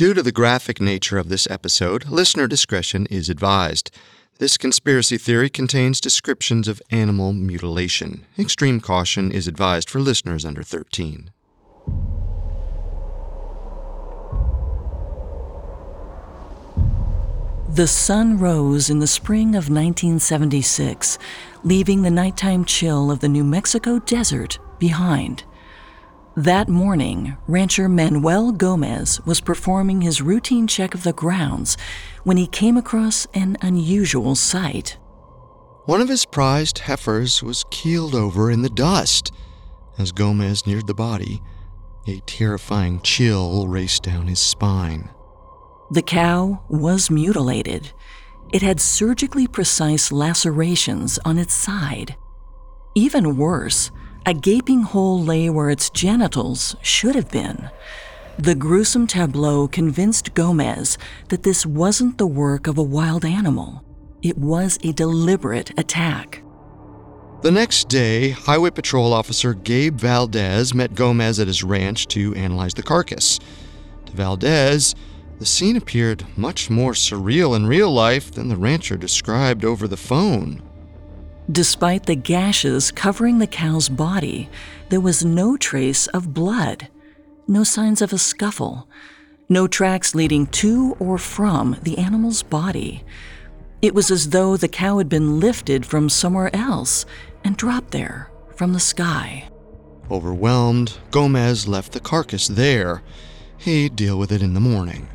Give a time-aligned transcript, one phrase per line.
[0.00, 3.90] Due to the graphic nature of this episode, listener discretion is advised.
[4.38, 8.24] This conspiracy theory contains descriptions of animal mutilation.
[8.38, 11.30] Extreme caution is advised for listeners under 13.
[17.68, 21.18] The sun rose in the spring of 1976,
[21.62, 25.44] leaving the nighttime chill of the New Mexico desert behind.
[26.36, 31.76] That morning, rancher Manuel Gomez was performing his routine check of the grounds
[32.22, 34.96] when he came across an unusual sight.
[35.86, 39.32] One of his prized heifers was keeled over in the dust.
[39.98, 41.42] As Gomez neared the body,
[42.06, 45.10] a terrifying chill raced down his spine.
[45.90, 47.92] The cow was mutilated.
[48.52, 52.14] It had surgically precise lacerations on its side.
[52.94, 53.90] Even worse,
[54.26, 57.70] a gaping hole lay where its genitals should have been.
[58.38, 60.98] The gruesome tableau convinced Gomez
[61.28, 63.84] that this wasn't the work of a wild animal.
[64.22, 66.42] It was a deliberate attack.
[67.42, 72.74] The next day, Highway Patrol Officer Gabe Valdez met Gomez at his ranch to analyze
[72.74, 73.38] the carcass.
[74.06, 74.94] To Valdez,
[75.38, 79.96] the scene appeared much more surreal in real life than the rancher described over the
[79.96, 80.62] phone.
[81.50, 84.48] Despite the gashes covering the cow's body,
[84.88, 86.88] there was no trace of blood,
[87.48, 88.86] no signs of a scuffle,
[89.48, 93.02] no tracks leading to or from the animal's body.
[93.82, 97.04] It was as though the cow had been lifted from somewhere else
[97.42, 99.48] and dropped there from the sky.
[100.08, 103.02] Overwhelmed, Gomez left the carcass there.
[103.56, 105.08] He'd deal with it in the morning.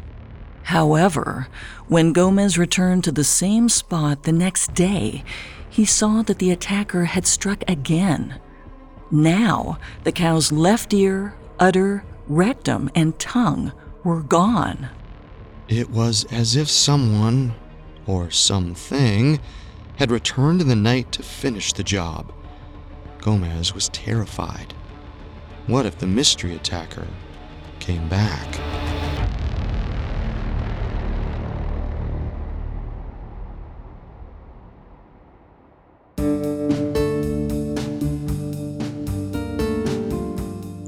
[0.63, 1.47] However,
[1.88, 5.23] when Gomez returned to the same spot the next day,
[5.76, 8.40] he saw that the attacker had struck again.
[9.12, 14.88] Now, the cow's left ear, udder, rectum, and tongue were gone.
[15.68, 17.53] It was as if someone,
[18.08, 19.38] or something,
[19.98, 22.31] had returned in the night to finish the job.
[23.19, 24.74] Gomez was terrified.
[25.68, 27.07] What if the mystery attacker
[27.80, 28.94] came back?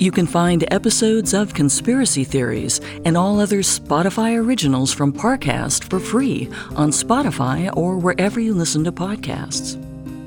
[0.00, 6.00] You can find episodes of Conspiracy Theories and all other Spotify originals from Parcast for
[6.00, 9.76] free on Spotify or wherever you listen to podcasts.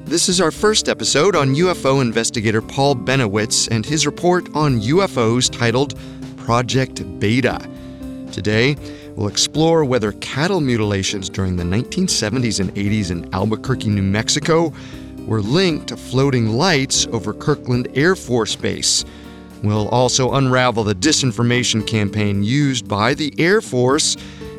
[0.05, 5.51] This is our first episode on UFO investigator Paul Bennewitz and his report on UFOs
[5.51, 5.97] titled
[6.37, 7.59] Project Beta.
[8.31, 8.77] Today,
[9.15, 14.71] we'll explore whether cattle mutilations during the 1970s and 80s in Albuquerque, New Mexico
[15.25, 19.03] were linked to floating lights over Kirtland Air Force Base
[19.63, 24.17] We'll also unravel the disinformation campaign used by the Air Force,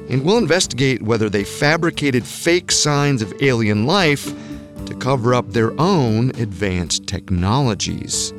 [0.09, 4.33] and we'll investigate whether they fabricated fake signs of alien life
[4.87, 8.33] to cover up their own advanced technologies.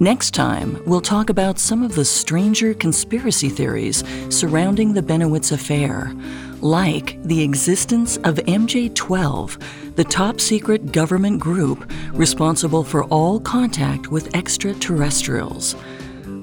[0.00, 6.14] Next time, we'll talk about some of the stranger conspiracy theories surrounding the Bennewitz affair,
[6.62, 14.08] like the existence of MJ 12, the top secret government group responsible for all contact
[14.08, 15.76] with extraterrestrials.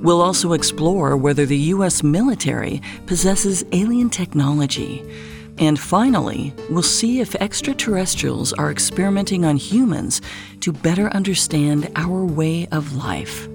[0.02, 2.04] We'll also explore whether the U.S.
[2.04, 5.04] military possesses alien technology.
[5.58, 10.22] And finally, we'll see if extraterrestrials are experimenting on humans
[10.62, 13.48] to better understand our way of life.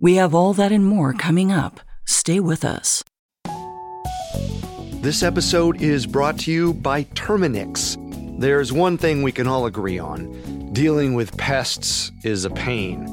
[0.00, 1.78] We have all that and more coming up.
[2.04, 3.04] Stay with us.
[5.02, 7.96] This episode is brought to you by Terminix.
[8.40, 13.06] There's one thing we can all agree on dealing with pests is a pain.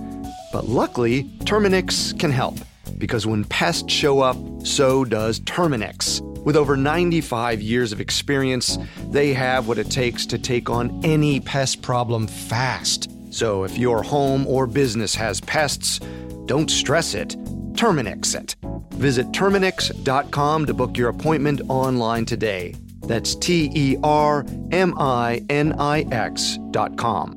[0.53, 2.57] But luckily, Terminix can help,
[2.97, 6.21] because when pests show up, so does Terminix.
[6.45, 8.77] With over 95 years of experience,
[9.09, 13.11] they have what it takes to take on any pest problem fast.
[13.31, 15.99] So if your home or business has pests,
[16.45, 17.35] don't stress it.
[17.73, 18.55] Terminix it.
[18.99, 22.75] Visit Terminix.com to book your appointment online today.
[23.07, 27.35] That's T E R M I N I X.com.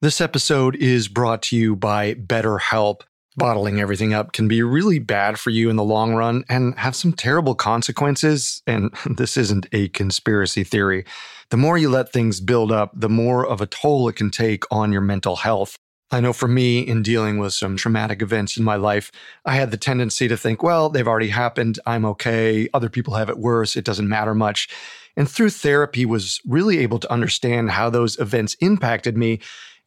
[0.00, 3.00] This episode is brought to you by BetterHelp.
[3.36, 6.94] bottling everything up can be really bad for you in the long run and have
[6.94, 8.62] some terrible consequences.
[8.64, 11.04] And this isn't a conspiracy theory.
[11.50, 14.62] The more you let things build up, the more of a toll it can take
[14.70, 15.78] on your mental health.
[16.10, 19.12] I know for me, in dealing with some traumatic events in my life,
[19.44, 21.78] I had the tendency to think, well, they've already happened.
[21.84, 22.68] I'm okay.
[22.72, 23.76] Other people have it worse.
[23.76, 24.68] It doesn't matter much.
[25.16, 29.40] And through therapy, was really able to understand how those events impacted me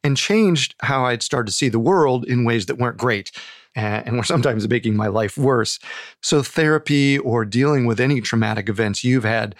[0.04, 3.32] and changed how I'd start to see the world in ways that weren't great
[3.74, 5.78] and were sometimes making my life worse.
[6.20, 9.54] So, therapy or dealing with any traumatic events you've had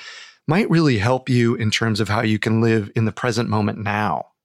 [0.47, 3.79] might really help you in terms of how you can live in the present moment
[3.79, 4.32] now.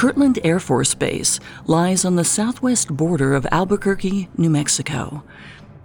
[0.00, 5.22] Kirtland Air Force Base lies on the southwest border of Albuquerque, New Mexico.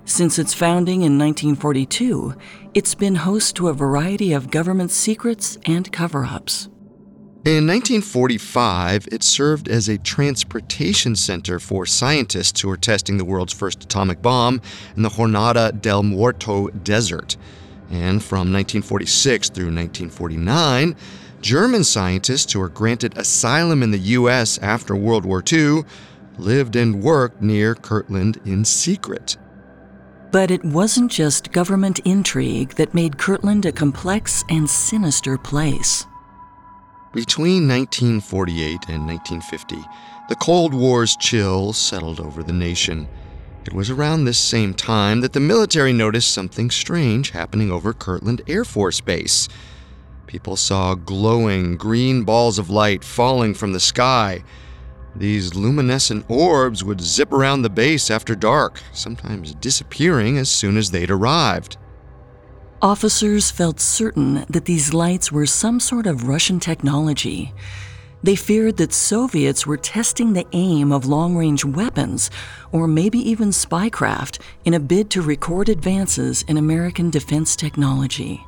[0.06, 2.33] Since its founding in 1942,
[2.73, 6.69] it's been host to a variety of government secrets and cover ups.
[7.44, 13.51] In 1945, it served as a transportation center for scientists who were testing the world's
[13.51, 14.61] first atomic bomb
[14.95, 17.35] in the Jornada del Muerto desert.
[17.91, 20.95] And from 1946 through 1949,
[21.41, 24.57] German scientists who were granted asylum in the U.S.
[24.59, 25.83] after World War II
[26.37, 29.37] lived and worked near Kirtland in secret.
[30.31, 36.05] But it wasn't just government intrigue that made Kirtland a complex and sinister place.
[37.13, 39.77] Between 1948 and 1950,
[40.27, 43.07] the Cold War's chill settled over the nation.
[43.65, 48.41] It was around this same time that the military noticed something strange happening over Kirtland
[48.47, 49.47] Air Force Base.
[50.27, 54.44] People saw glowing green balls of light falling from the sky.
[55.16, 60.92] These luminescent orbs would zip around the base after dark, sometimes disappearing as soon as
[60.92, 61.77] they'd arrived.
[62.81, 67.54] Officers felt certain that these lights were some sort of Russian technology.
[68.21, 72.30] They feared that Soviets were testing the aim of long range weapons,
[72.71, 78.45] or maybe even spycraft, in a bid to record advances in American defense technology.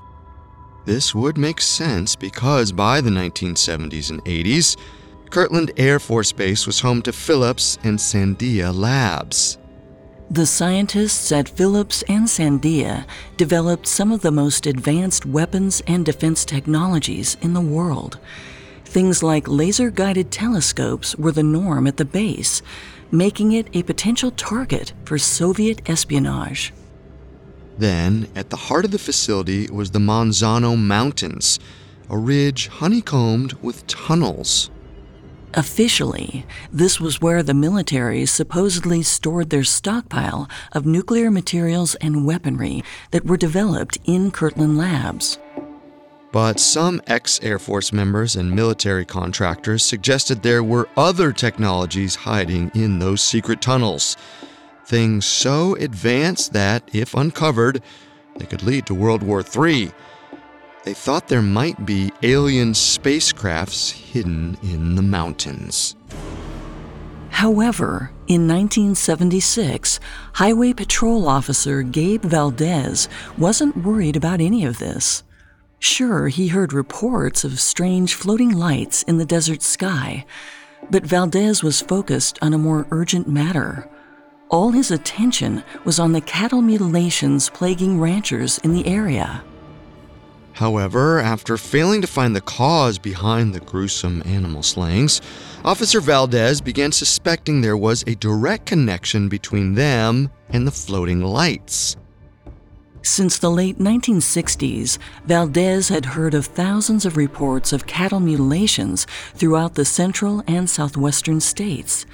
[0.88, 4.78] This would make sense because by the 1970s and 80s,
[5.30, 9.58] Kirtland Air Force Base was home to Phillips and Sandia Labs.
[10.32, 13.06] The scientists at Phillips and Sandia
[13.36, 18.18] developed some of the most advanced weapons and defense technologies in the world.
[18.86, 22.62] Things like laser guided telescopes were the norm at the base,
[23.12, 26.72] making it a potential target for Soviet espionage.
[27.78, 31.60] Then, at the heart of the facility was the Manzano Mountains,
[32.10, 34.72] a ridge honeycombed with tunnels.
[35.54, 42.84] Officially, this was where the military supposedly stored their stockpile of nuclear materials and weaponry
[43.12, 45.40] that were developed in Kirtland Labs.
[46.32, 52.70] But some ex Air Force members and military contractors suggested there were other technologies hiding
[52.76, 54.18] in those secret tunnels
[54.88, 57.82] things so advanced that, if uncovered,
[58.38, 59.92] they could lead to World War III.
[60.86, 65.98] They thought there might be alien spacecrafts hidden in the mountains.
[67.30, 70.00] However, in 1976,
[70.34, 75.24] Highway Patrol Officer Gabe Valdez wasn't worried about any of this.
[75.80, 80.26] Sure, he heard reports of strange floating lights in the desert sky,
[80.90, 83.90] but Valdez was focused on a more urgent matter
[84.50, 89.44] all his attention was on the cattle mutilations plaguing ranchers in the area.
[90.54, 95.22] However, after failing to find the cause behind the gruesome animal slayings,
[95.64, 101.96] Officer Valdez began suspecting there was a direct connection between them and the floating lights.
[103.04, 109.76] Since the late 1960s, Valdez had heard of thousands of reports of cattle mutilations throughout
[109.76, 112.06] the central and southwestern states.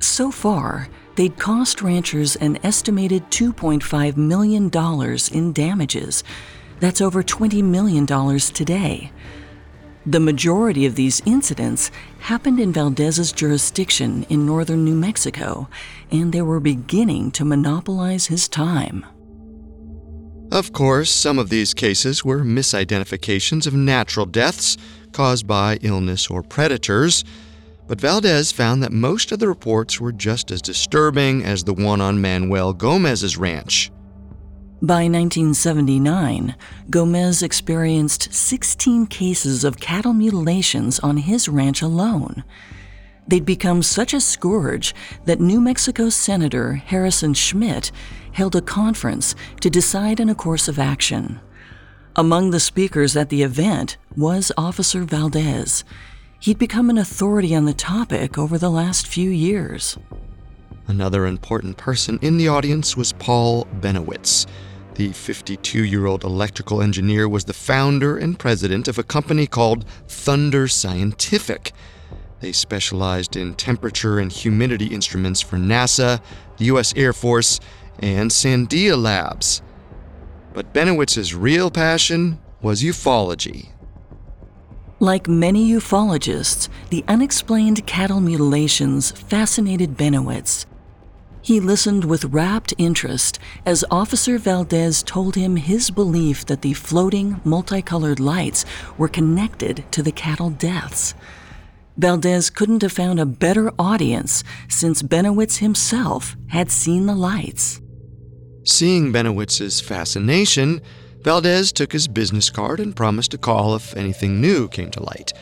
[0.00, 0.88] So far,
[1.18, 4.70] they'd cost ranchers an estimated $2.5 million
[5.32, 6.22] in damages.
[6.78, 9.10] That's over $20 million today.
[10.06, 15.68] The majority of these incidents happened in Valdez's jurisdiction in northern New Mexico,
[16.12, 19.04] and they were beginning to monopolize his time.
[20.52, 24.76] Of course, some of these cases were misidentifications of natural deaths
[25.10, 27.24] caused by illness or predators,
[27.88, 32.00] but Valdez found that most of the reports were just as disturbing as the one
[32.00, 33.90] on Manuel Gomez's ranch.
[34.80, 36.54] By 1979,
[36.88, 42.44] Gomez experienced 16 cases of cattle mutilations on his ranch alone.
[43.26, 47.90] They'd become such a scourge that New Mexico Senator Harrison Schmitt
[48.32, 51.40] held a conference to decide on a course of action.
[52.14, 55.84] Among the speakers at the event was Officer Valdez.
[56.40, 59.98] He'd become an authority on the topic over the last few years.
[60.86, 64.46] Another important person in the audience was Paul Bennewitz.
[64.94, 69.84] The 52 year old electrical engineer was the founder and president of a company called
[70.06, 71.72] Thunder Scientific.
[72.40, 76.20] They specialized in temperature and humidity instruments for NASA,
[76.56, 76.94] the U.S.
[76.94, 77.58] Air Force,
[77.98, 79.60] and Sandia Labs.
[80.54, 83.70] But Bennewitz's real passion was ufology.
[85.00, 90.66] Like many ufologists, the unexplained cattle mutilations fascinated Bennewitz.
[91.40, 97.40] He listened with rapt interest as Officer Valdez told him his belief that the floating,
[97.44, 98.64] multicolored lights
[98.98, 101.14] were connected to the cattle deaths.
[101.96, 107.80] Valdez couldn't have found a better audience since Bennewitz himself had seen the lights.
[108.64, 110.82] Seeing Bennewitz's fascination,
[111.22, 115.32] Valdez took his business card and promised to call if anything new came to light.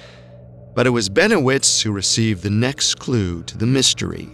[0.75, 4.29] But it was Bennewitz who received the next clue to the mystery.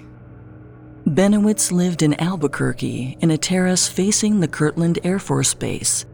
[1.07, 6.07] Bennewitz lived in Albuquerque in a terrace facing the Kirtland Air Force Base.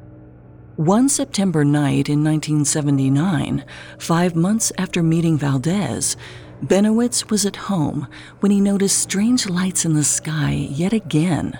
[0.76, 3.64] One September night in 1979,
[3.98, 6.16] five months after meeting Valdez,
[6.64, 8.08] Bennewitz was at home
[8.40, 11.58] when he noticed strange lights in the sky yet again.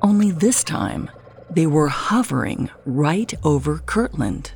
[0.00, 1.10] Only this time,
[1.54, 4.52] they were hovering right over Kirtland.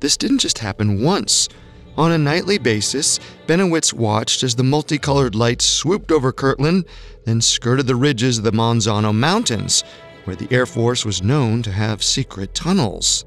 [0.00, 1.48] This didn't just happen once.
[1.96, 6.86] On a nightly basis, Bennewitz watched as the multicolored lights swooped over Kirtland,
[7.24, 9.84] then skirted the ridges of the Manzano Mountains,
[10.24, 13.26] where the Air Force was known to have secret tunnels.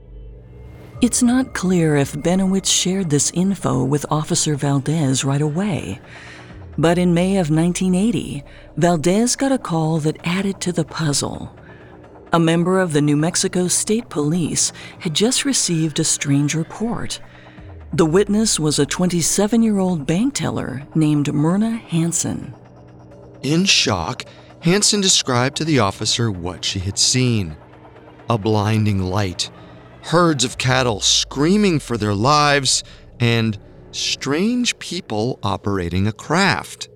[1.02, 6.00] It's not clear if Bennewitz shared this info with Officer Valdez right away.
[6.78, 8.44] But in May of 1980,
[8.78, 11.56] Valdez got a call that added to the puzzle.
[12.36, 17.22] A member of the New Mexico State Police had just received a strange report.
[17.94, 22.54] The witness was a 27 year old bank teller named Myrna Hansen.
[23.42, 24.26] In shock,
[24.60, 27.56] Hansen described to the officer what she had seen
[28.30, 29.50] a blinding light,
[30.02, 32.84] herds of cattle screaming for their lives,
[33.18, 33.58] and
[33.92, 36.90] strange people operating a craft.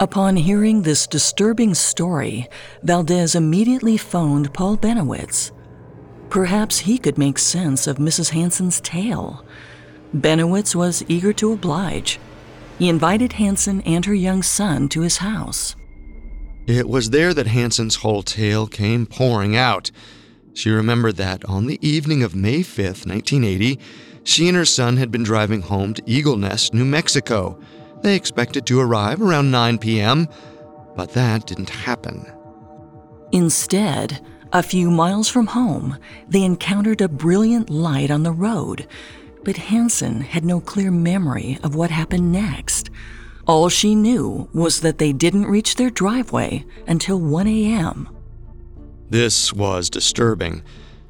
[0.00, 2.48] Upon hearing this disturbing story,
[2.82, 5.52] Valdez immediately phoned Paul Bennewitz.
[6.28, 8.30] Perhaps he could make sense of Mrs.
[8.30, 9.44] Hansen's tale.
[10.14, 12.18] Bennewitz was eager to oblige.
[12.78, 15.76] He invited Hansen and her young son to his house.
[16.66, 19.90] It was there that Hansen's whole tale came pouring out.
[20.54, 23.78] She remembered that on the evening of May 5th, 1980,
[24.24, 27.60] she and her son had been driving home to Eagle Nest, New Mexico.
[28.02, 30.28] They expected to arrive around 9 p.m.,
[30.96, 32.26] but that didn't happen.
[33.30, 34.20] Instead,
[34.52, 35.96] a few miles from home,
[36.28, 38.86] they encountered a brilliant light on the road,
[39.44, 42.90] but Hansen had no clear memory of what happened next.
[43.46, 48.08] All she knew was that they didn't reach their driveway until 1 a.m.
[49.08, 50.62] This was disturbing.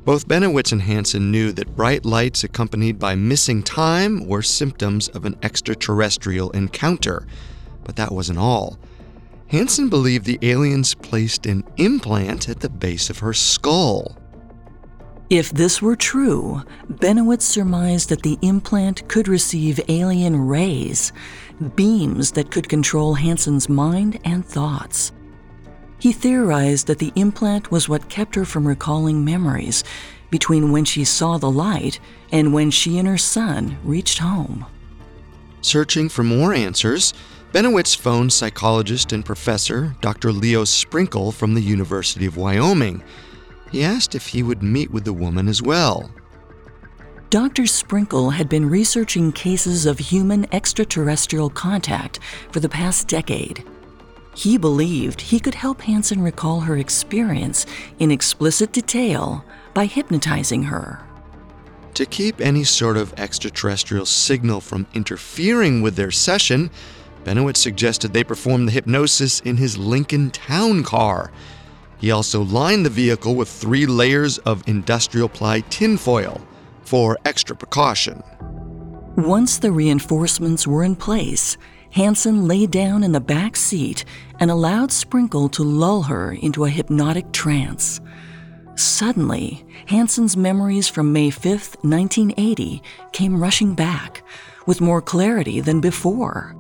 [0.04, 5.24] Both Bennewitz and Hansen knew that bright lights accompanied by missing time were symptoms of
[5.24, 7.24] an extraterrestrial encounter.
[7.84, 8.78] But that wasn't all.
[9.46, 14.16] Hansen believed the aliens placed an implant at the base of her skull.
[15.30, 21.12] If this were true, Bennewitz surmised that the implant could receive alien rays,
[21.76, 25.12] beams that could control Hansen's mind and thoughts.
[26.02, 29.84] He theorized that the implant was what kept her from recalling memories
[30.32, 32.00] between when she saw the light
[32.32, 34.66] and when she and her son reached home.
[35.60, 37.14] Searching for more answers,
[37.52, 40.32] Bennewitz phoned psychologist and professor Dr.
[40.32, 43.04] Leo Sprinkle from the University of Wyoming.
[43.70, 46.10] He asked if he would meet with the woman as well.
[47.30, 47.64] Dr.
[47.64, 52.18] Sprinkle had been researching cases of human extraterrestrial contact
[52.50, 53.64] for the past decade.
[54.34, 57.66] He believed he could help Hansen recall her experience
[57.98, 61.00] in explicit detail by hypnotizing her.
[61.94, 66.70] To keep any sort of extraterrestrial signal from interfering with their session,
[67.24, 71.30] Bennewitz suggested they perform the hypnosis in his Lincoln Town Car.
[71.98, 76.40] He also lined the vehicle with three layers of industrial ply tinfoil
[76.82, 78.22] for extra precaution.
[79.16, 81.58] Once the reinforcements were in place,
[81.92, 84.04] Hansen lay down in the back seat
[84.40, 88.00] and allowed Sprinkle to lull her into a hypnotic trance.
[88.76, 91.44] Suddenly, Hansen's memories from May 5,
[91.82, 92.82] 1980,
[93.12, 94.22] came rushing back,
[94.66, 96.56] with more clarity than before.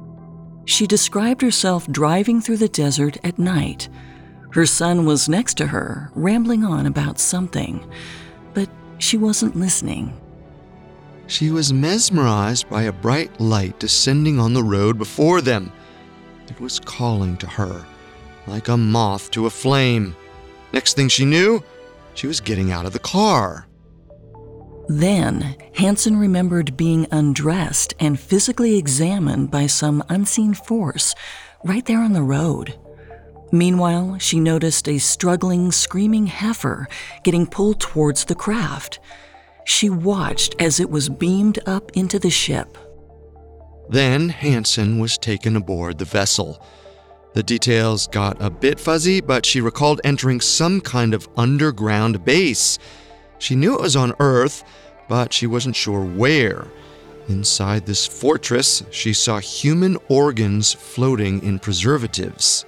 [0.66, 3.88] She described herself driving through the desert at night.
[4.50, 7.90] Her son was next to her, rambling on about something,
[8.52, 10.12] but she wasn't listening.
[11.32, 15.72] She was mesmerized by a bright light descending on the road before them.
[16.48, 17.86] It was calling to her,
[18.46, 20.14] like a moth to a flame.
[20.74, 21.64] Next thing she knew,
[22.12, 23.66] she was getting out of the car.
[24.88, 31.14] Then, Hansen remembered being undressed and physically examined by some unseen force
[31.64, 32.78] right there on the road.
[33.50, 36.88] Meanwhile, she noticed a struggling, screaming heifer
[37.24, 39.00] getting pulled towards the craft.
[39.64, 42.76] She watched as it was beamed up into the ship.
[43.88, 46.64] Then Hansen was taken aboard the vessel.
[47.34, 52.78] The details got a bit fuzzy, but she recalled entering some kind of underground base.
[53.38, 54.64] She knew it was on Earth,
[55.08, 56.66] but she wasn't sure where.
[57.28, 62.64] Inside this fortress, she saw human organs floating in preservatives.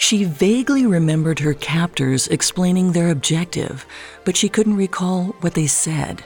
[0.00, 3.84] She vaguely remembered her captors explaining their objective,
[4.24, 6.24] but she couldn't recall what they said.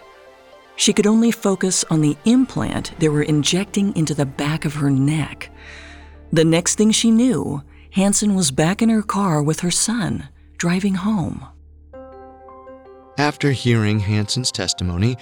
[0.76, 4.90] She could only focus on the implant they were injecting into the back of her
[4.90, 5.50] neck.
[6.32, 10.94] The next thing she knew, Hansen was back in her car with her son, driving
[10.94, 11.44] home.
[13.18, 15.16] After hearing Hansen's testimony,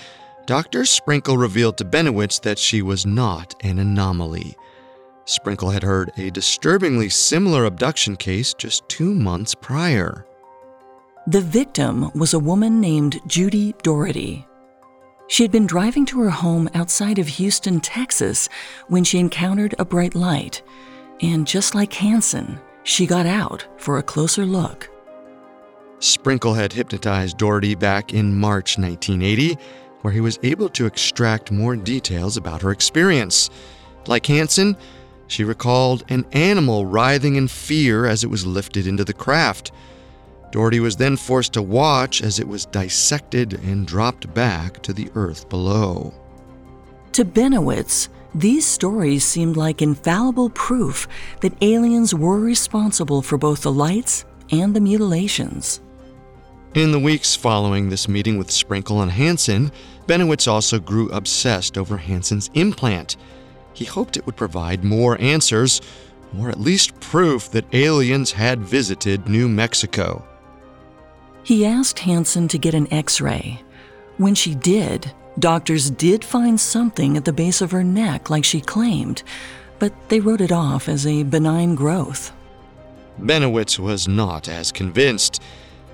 [0.44, 0.84] Dr.
[0.84, 4.56] Sprinkle revealed to Bennewitz that she was not an anomaly.
[5.24, 10.26] Sprinkle had heard a disturbingly similar abduction case just two months prior.
[11.28, 14.46] The victim was a woman named Judy Doherty.
[15.28, 18.48] She had been driving to her home outside of Houston, Texas,
[18.88, 20.62] when she encountered a bright light.
[21.20, 24.90] And just like Hansen, she got out for a closer look.
[26.00, 29.56] Sprinkle had hypnotized Doherty back in March 1980,
[30.00, 33.48] where he was able to extract more details about her experience.
[34.08, 34.76] Like Hansen,
[35.26, 39.72] she recalled an animal writhing in fear as it was lifted into the craft.
[40.50, 45.10] Doherty was then forced to watch as it was dissected and dropped back to the
[45.14, 46.12] earth below.
[47.12, 51.06] To Bennewitz, these stories seemed like infallible proof
[51.40, 55.80] that aliens were responsible for both the lights and the mutilations.
[56.74, 59.70] In the weeks following this meeting with Sprinkle and Hansen,
[60.06, 63.16] Bennewitz also grew obsessed over Hansen's implant.
[63.74, 65.80] He hoped it would provide more answers,
[66.38, 70.24] or at least proof that aliens had visited New Mexico.
[71.44, 73.62] He asked Hansen to get an x ray.
[74.16, 78.60] When she did, doctors did find something at the base of her neck like she
[78.60, 79.22] claimed,
[79.78, 82.32] but they wrote it off as a benign growth.
[83.20, 85.42] Bennewitz was not as convinced.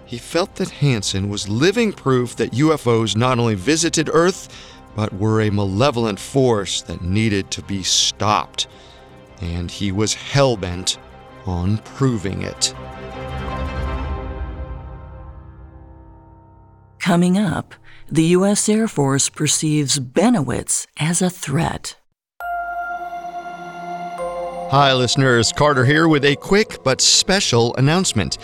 [0.04, 4.48] He felt that Hansen was living proof that UFOs not only visited Earth,
[4.98, 8.66] but were a malevolent force that needed to be stopped.
[9.40, 10.98] And he was hellbent
[11.46, 12.74] on proving it.
[16.98, 17.76] Coming up,
[18.10, 18.68] the U.S.
[18.68, 21.96] Air Force perceives Bennewitz as a threat.
[24.72, 25.52] Hi, listeners.
[25.52, 28.38] Carter here with a quick but special announcement.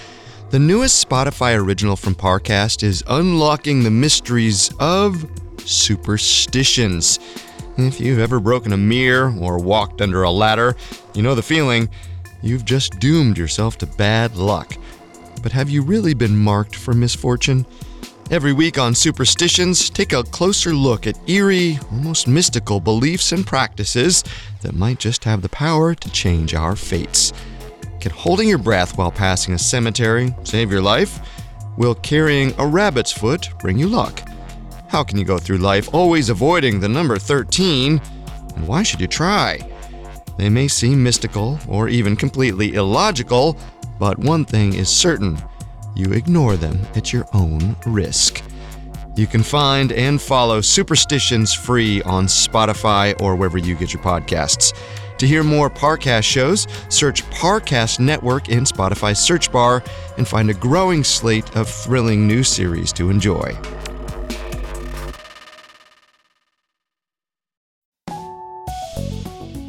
[0.51, 5.29] The newest Spotify original from Parcast is unlocking the mysteries of
[5.66, 7.18] superstitions.
[7.77, 10.77] If you've ever broken a mirror or walked under a ladder,
[11.14, 11.88] you know the feeling.
[12.42, 14.77] You've just doomed yourself to bad luck.
[15.42, 17.66] But have you really been marked for misfortune?
[18.31, 24.24] Every week on Superstitions, take a closer look at eerie, almost mystical beliefs and practices
[24.62, 27.33] that might just have the power to change our fates.
[28.00, 31.18] Can holding your breath while passing a cemetery save your life?
[31.77, 34.22] Will carrying a rabbit's foot bring you luck?
[34.94, 38.00] How can you go through life always avoiding the number 13?
[38.54, 39.59] And why should you try?
[40.38, 43.59] They may seem mystical or even completely illogical,
[43.98, 45.37] but one thing is certain
[45.96, 48.40] you ignore them at your own risk.
[49.16, 54.78] You can find and follow Superstitions free on Spotify or wherever you get your podcasts.
[55.18, 59.83] To hear more Parcast shows, search Parcast Network in Spotify's search bar
[60.18, 63.59] and find a growing slate of thrilling new series to enjoy.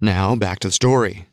[0.00, 1.26] Now, back to the story.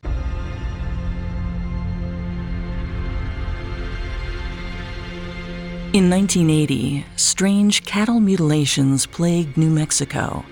[5.92, 10.44] In 1980, strange cattle mutilations plagued New Mexico,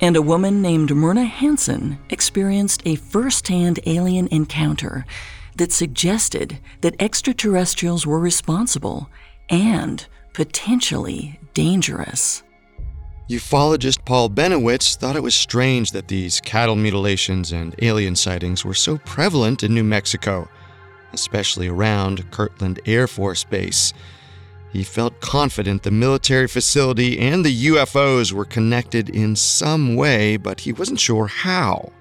[0.00, 5.04] and a woman named Myrna Hansen experienced a first hand alien encounter
[5.56, 9.10] that suggested that extraterrestrials were responsible
[9.50, 12.44] and potentially dangerous.
[13.28, 18.72] Ufologist Paul Bennewitz thought it was strange that these cattle mutilations and alien sightings were
[18.72, 20.48] so prevalent in New Mexico,
[21.12, 23.92] especially around Kirtland Air Force Base.
[24.72, 30.60] He felt confident the military facility and the UFOs were connected in some way, but
[30.60, 31.92] he wasn't sure how.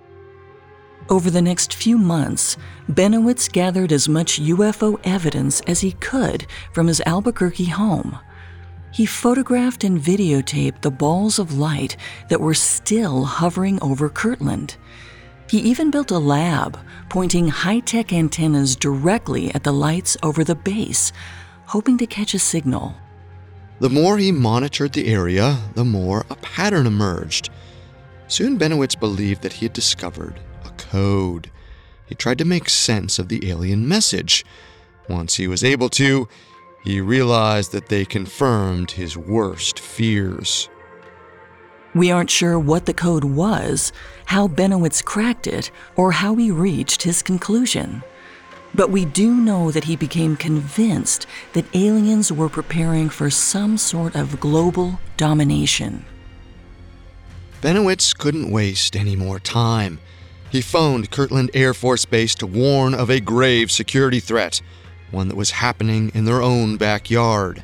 [1.10, 2.56] Over the next few months,
[2.90, 8.18] Bennewitz gathered as much UFO evidence as he could from his Albuquerque home.
[8.91, 11.97] He photographed and videotaped the balls of light
[12.30, 14.78] that were still hovering over Kirtland.
[15.50, 16.78] He even built a lab,
[17.10, 21.13] pointing high tech antennas directly at the lights over the base,
[21.67, 22.95] hoping to catch a signal.
[23.80, 27.50] The more he monitored the area, the more a pattern emerged.
[28.28, 31.52] Soon Bennewitz believed that he had discovered a code.
[32.08, 34.43] He tried to make sense of the alien message.
[35.08, 36.28] Once he was able to,
[36.88, 40.69] he realized that they confirmed his worst fears.
[41.93, 43.91] We aren't sure what the code was,
[44.23, 48.04] how Bennewitz cracked it, or how he reached his conclusion.
[48.73, 54.15] But we do know that he became convinced that aliens were preparing for some sort
[54.15, 56.06] of global domination.
[57.62, 60.00] Bennewitz couldn't waste any more time.
[60.50, 64.62] He phoned Kirtland Air Force Base to warn of a grave security threat
[65.12, 67.63] one that was happening in their own backyard.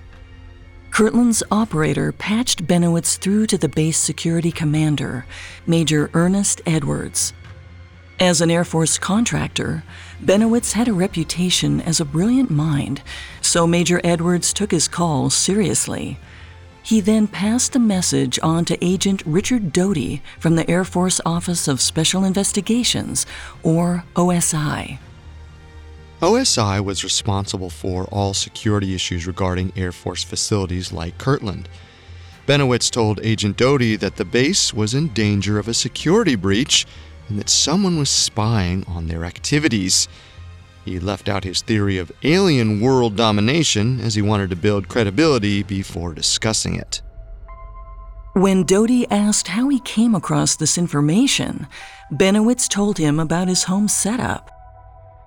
[0.91, 5.25] Kirtland's operator patched Bennewitz through to the base security commander,
[5.65, 7.34] Major Ernest Edwards.
[8.19, 9.84] As an Air Force contractor,
[10.23, 13.01] Bennewitz had a reputation as a brilliant mind,
[13.41, 16.19] so Major Edwards took his call seriously.
[16.84, 21.67] He then passed the message on to Agent Richard Doty from the Air Force Office
[21.67, 23.25] of Special Investigations,
[23.63, 24.99] or OSI.
[26.23, 31.67] OSI was responsible for all security issues regarding Air Force facilities like Kirtland.
[32.47, 36.88] Bennewitz told Agent Doty that the base was in danger of a security breach
[37.27, 40.07] and that someone was spying on their activities.
[40.86, 45.62] He left out his theory of alien world domination as he wanted to build credibility
[45.62, 47.01] before discussing it.
[48.31, 51.67] When Doty asked how he came across this information,
[52.13, 54.53] Bennewitz told him about his home setup.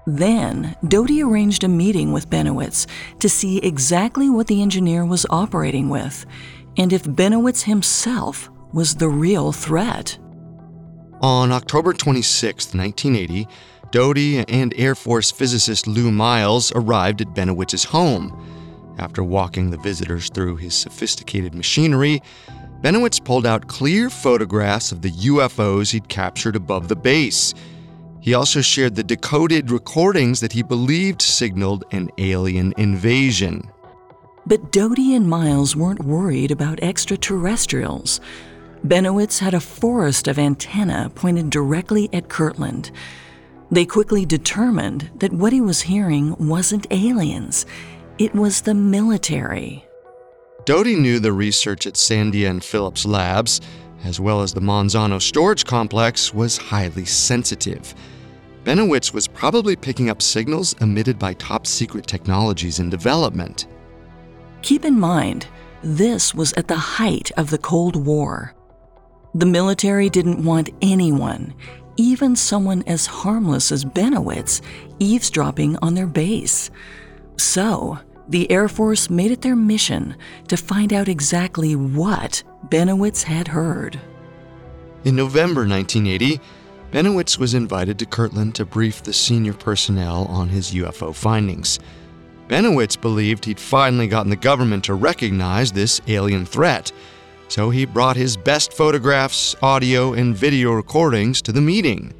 [0.06, 2.86] Then, Doty arranged a meeting with Bennewitz
[3.18, 6.24] to see exactly what the engineer was operating with
[6.76, 10.18] and if Bennewitz himself was the real threat.
[11.22, 13.48] On October 26, 1980,
[13.90, 18.94] Doty and Air Force physicist Lou Miles arrived at Bennewitz's home.
[18.98, 22.20] After walking the visitors through his sophisticated machinery,
[22.82, 27.54] Bennewitz pulled out clear photographs of the UFOs he'd captured above the base
[28.26, 33.70] he also shared the decoded recordings that he believed signaled an alien invasion.
[34.44, 38.20] But Doty and Miles weren't worried about extraterrestrials.
[38.84, 42.90] Bennewitz had a forest of antennae pointed directly at Kirtland.
[43.70, 47.64] They quickly determined that what he was hearing wasn't aliens,
[48.18, 49.86] it was the military.
[50.64, 53.60] Doty knew the research at Sandia and Phillips Labs,
[54.02, 57.94] as well as the Manzano storage complex, was highly sensitive.
[58.66, 63.68] Bennewitz was probably picking up signals emitted by top secret technologies in development.
[64.62, 65.46] Keep in mind,
[65.84, 68.56] this was at the height of the Cold War.
[69.36, 71.54] The military didn't want anyone,
[71.96, 74.62] even someone as harmless as Bennewitz,
[74.98, 76.72] eavesdropping on their base.
[77.36, 80.16] So, the Air Force made it their mission
[80.48, 84.00] to find out exactly what Bennewitz had heard.
[85.04, 86.40] In November 1980,
[86.92, 91.80] Bennewitz was invited to Kirtland to brief the senior personnel on his UFO findings.
[92.48, 96.92] Bennewitz believed he'd finally gotten the government to recognize this alien threat,
[97.48, 102.14] so he brought his best photographs, audio, and video recordings to the meeting.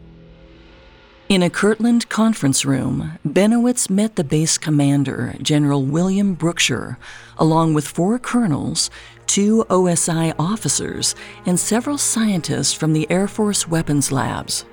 [1.29, 6.99] In a Kirtland conference room, Bennewitz met the base commander, General William Brookshire,
[7.37, 8.91] along with four colonels,
[9.27, 14.65] two OSI officers, and several scientists from the Air Force weapons labs.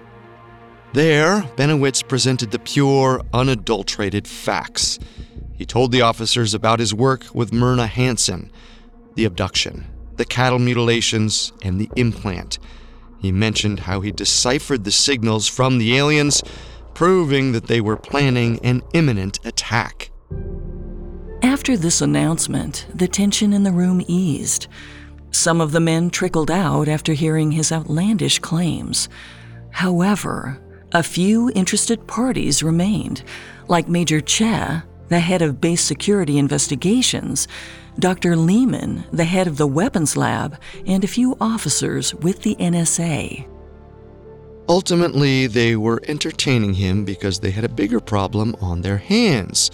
[0.94, 5.00] There, Bennewitz presented the pure, unadulterated facts.
[5.54, 8.52] He told the officers about his work with Myrna Hansen,
[9.16, 9.88] the abduction,
[10.18, 12.60] the cattle mutilations, and the implant.
[13.20, 16.44] He mentioned how he deciphered the signals from the aliens,
[16.94, 20.12] proving that they were planning an imminent attack.
[21.44, 24.68] After this announcement, the tension in the room eased.
[25.32, 29.10] Some of the men trickled out after hearing his outlandish claims.
[29.70, 30.62] However,
[30.94, 33.26] a few interested parties remained,
[33.68, 37.50] like Major Che, the head of base security investigations,
[38.00, 38.38] Dr.
[38.38, 43.46] Lehman, the head of the weapons lab, and a few officers with the NSA.
[44.70, 49.72] Ultimately, they were entertaining him because they had a bigger problem on their hands.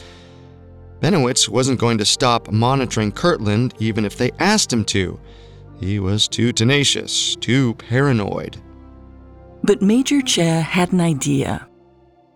[1.02, 5.20] Bennewitz wasn't going to stop monitoring Kirtland even if they asked him to.
[5.80, 8.58] He was too tenacious, too paranoid.
[9.64, 11.68] But Major Che had an idea.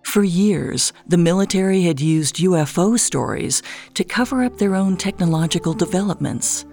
[0.04, 3.64] For years, the military had used UFO stories
[3.96, 6.66] to cover up their own technological developments.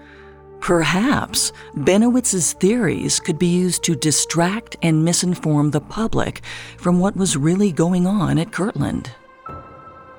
[0.60, 6.42] Perhaps Bennewitz's theories could be used to distract and misinform the public
[6.76, 9.10] from what was really going on at Kirtland.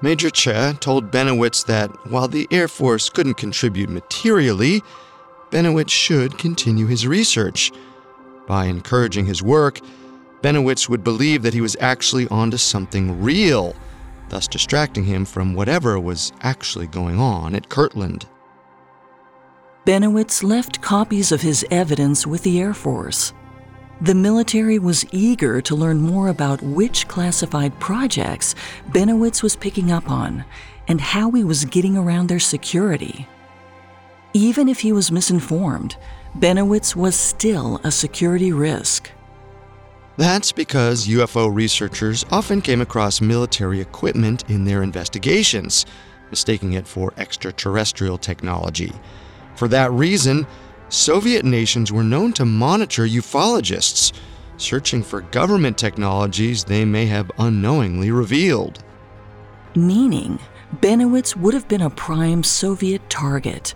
[0.02, 4.82] Major Che told Bennewitz that while the Air Force couldn't contribute materially,
[5.52, 7.72] Bennewitz should continue his research.
[8.48, 9.80] By encouraging his work,
[10.42, 13.76] Bennewitz would believe that he was actually onto something real,
[14.30, 18.26] thus distracting him from whatever was actually going on at Kirtland.
[19.86, 23.34] Bennewitz left copies of his evidence with the Air Force.
[24.02, 28.56] The military was eager to learn more about which classified projects
[28.90, 30.44] Bennewitz was picking up on
[30.88, 33.28] and how he was getting around their security.
[34.34, 35.98] Even if he was misinformed,
[36.40, 39.12] Bennewitz was still a security risk.
[40.18, 45.86] That's because UFO researchers often came across military equipment in their investigations,
[46.32, 48.94] mistaking it for extraterrestrial technology.
[49.56, 50.48] For that reason,
[50.92, 54.12] Soviet nations were known to monitor ufologists,
[54.58, 58.84] searching for government technologies they may have unknowingly revealed.
[59.74, 60.38] Meaning,
[60.82, 63.74] Bennewitz would have been a prime Soviet target.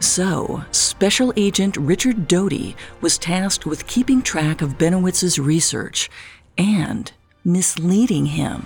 [0.00, 6.08] So, Special Agent Richard Doty was tasked with keeping track of Bennewitz's research
[6.56, 7.12] and
[7.44, 8.64] misleading him.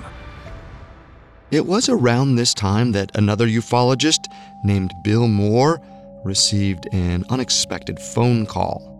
[1.50, 4.26] It was around this time that another ufologist
[4.62, 5.81] named Bill Moore
[6.24, 8.90] received an unexpected phone call.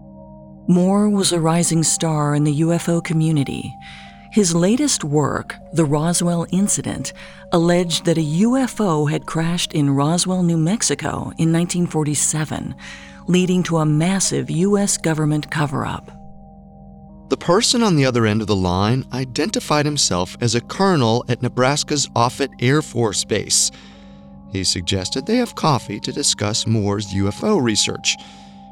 [0.69, 3.75] Moore was a rising star in the UFO community.
[4.31, 7.13] His latest work, The Roswell Incident,
[7.53, 12.77] alleged that a UFO had crashed in Roswell, New Mexico in 1947,
[13.27, 14.97] leading to a massive U.S.
[14.97, 16.13] government cover up.
[17.31, 21.43] The person on the other end of the line identified himself as a colonel at
[21.43, 23.71] Nebraska's Offutt Air Force Base.
[24.53, 28.17] He suggested they have coffee to discuss Moore's UFO research.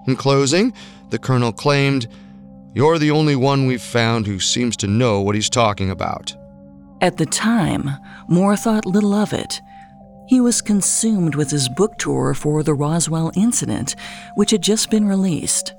[0.06, 0.72] In closing,
[1.10, 2.08] the colonel claimed
[2.74, 6.34] you're the only one we've found who seems to know what he's talking about.
[7.00, 7.90] At the time,
[8.28, 9.60] Moore thought little of it.
[10.26, 13.96] He was consumed with his book tour for the Roswell incident,
[14.34, 15.74] which had just been released.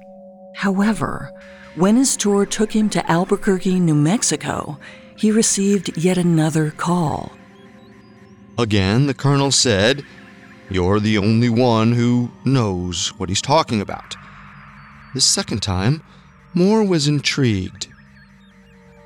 [0.56, 1.32] However,
[1.76, 4.80] when his tour took him to Albuquerque, New Mexico,
[5.16, 7.32] he received yet another call.
[8.60, 10.04] Again, the colonel said,
[10.70, 14.18] You're the only one who knows what he's talking about.
[15.14, 16.04] The second time,
[16.54, 17.88] Moore was intrigued.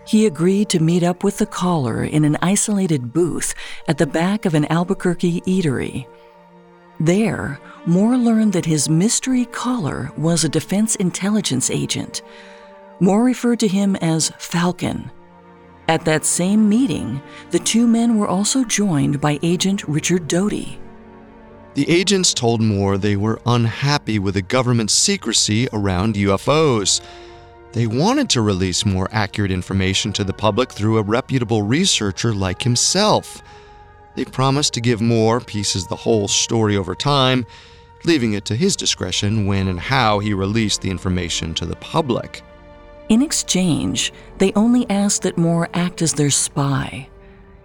[0.08, 3.54] He agreed to meet up with the caller in an isolated booth
[3.88, 6.08] at the back of an Albuquerque eatery.
[7.00, 12.24] There, Moore learned that his mystery caller was a defense intelligence agent.
[13.00, 15.12] Moore referred to him as Falcon.
[15.88, 20.80] At that same meeting, the two men were also joined by Agent Richard Doty.
[21.74, 27.02] The agents told Moore they were unhappy with the government's secrecy around UFOs.
[27.74, 32.62] They wanted to release more accurate information to the public through a reputable researcher like
[32.62, 33.42] himself.
[34.16, 37.46] They promised to give Moore pieces the whole story over time,
[38.06, 42.42] leaving it to his discretion when and how he released the information to the public.
[43.10, 47.10] In exchange, they only asked that Moore act as their spy.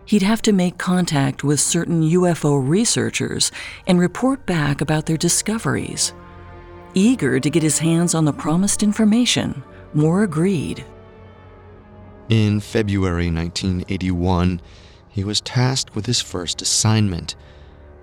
[0.05, 3.53] He'd have to make contact with certain UFO researchers
[3.87, 6.15] and report back about their discoveries.
[6.95, 9.63] Eager to get his hands on the promised information,
[9.95, 10.85] Moore agreed.
[12.29, 14.61] In February 1981,
[15.09, 17.37] he was tasked with his first assignment.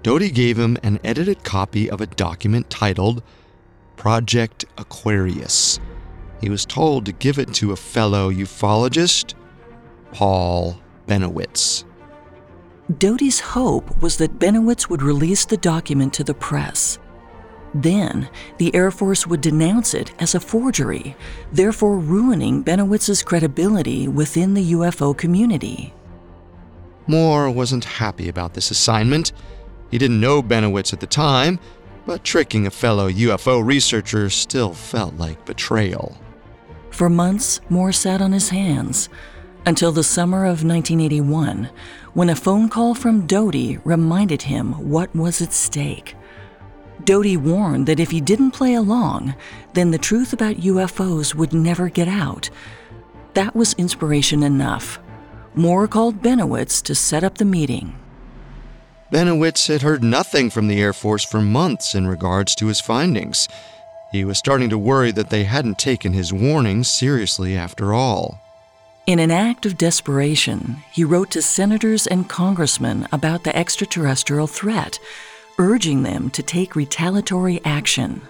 [0.03, 3.23] Doty gave him an edited copy of a document titled
[3.97, 5.79] Project Aquarius.
[6.45, 9.33] He was told to give it to a fellow ufologist,
[10.11, 11.85] Paul Bennewitz.
[12.99, 16.99] Doty's hope was that Bennewitz would release the document to the press.
[17.73, 18.29] Then,
[18.59, 21.15] the Air Force would denounce it as a forgery,
[21.51, 25.95] therefore ruining Bennewitz's credibility within the UFO community.
[27.07, 29.31] Moore wasn't happy about this assignment.
[29.89, 31.59] He didn't know Bennewitz at the time,
[32.05, 36.15] but tricking a fellow UFO researcher still felt like betrayal.
[36.95, 39.09] For months, Moore sat on his hands
[39.65, 41.69] until the summer of 1981,
[42.13, 46.15] when a phone call from Doty reminded him what was at stake.
[47.03, 49.35] Doty warned that if he didn't play along,
[49.73, 52.49] then the truth about UFOs would never get out.
[53.33, 54.97] That was inspiration enough.
[55.53, 57.93] Moore called Bennewitz to set up the meeting.
[59.11, 63.49] Bennewitz had heard nothing from the Air Force for months in regards to his findings.
[64.15, 68.39] He was starting to worry that they hadn't taken his warnings seriously after all.
[69.05, 74.99] In an act of desperation, he wrote to senators and congressmen about the extraterrestrial threat,
[75.57, 78.21] urging them to take retaliatory action.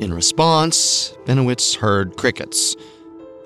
[0.00, 2.76] In response, Bennewitz heard crickets.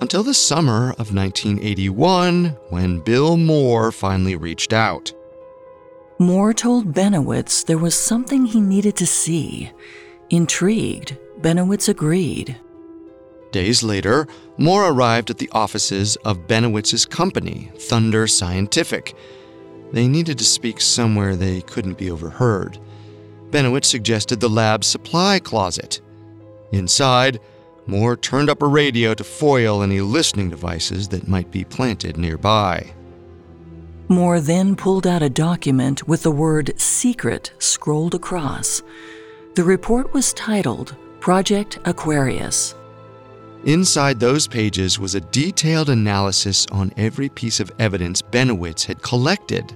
[0.00, 5.12] Until the summer of 1981, when Bill Moore finally reached out.
[6.18, 9.70] Moore told Bennewitz there was something he needed to see.
[10.30, 12.56] Intrigued, Bennewitz agreed.
[13.54, 14.26] Days later,
[14.58, 19.14] Moore arrived at the offices of Bennewitz's company, Thunder Scientific.
[19.92, 22.80] They needed to speak somewhere they couldn't be overheard.
[23.50, 26.00] Bennewitz suggested the lab's supply closet.
[26.72, 27.38] Inside,
[27.86, 32.92] Moore turned up a radio to foil any listening devices that might be planted nearby.
[34.08, 38.82] Moore then pulled out a document with the word secret scrolled across.
[39.54, 42.74] The report was titled Project Aquarius.
[43.64, 49.74] Inside those pages was a detailed analysis on every piece of evidence Bennewitz had collected.